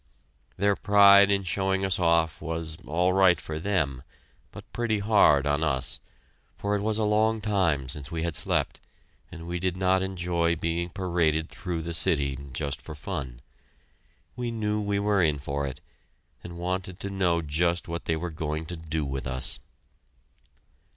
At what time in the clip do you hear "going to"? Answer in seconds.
18.31-18.75